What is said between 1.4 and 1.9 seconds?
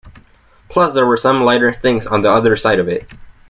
lighter